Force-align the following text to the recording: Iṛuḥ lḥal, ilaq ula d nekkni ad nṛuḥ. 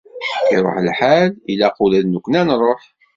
Iṛuḥ 0.53 0.77
lḥal, 0.87 1.29
ilaq 1.51 1.75
ula 1.83 1.99
d 2.03 2.05
nekkni 2.07 2.37
ad 2.41 2.45
nṛuḥ. 2.47 2.81